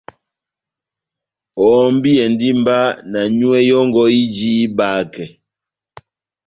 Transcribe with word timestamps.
Ohɔmbiyɛndi 1.67 2.47
mba 2.61 2.77
na 3.11 3.19
nyúwɛ́ 3.37 3.61
yɔ́ngɔ 3.69 4.03
ijini 4.19 4.55
ihibakɛ. 4.57 5.25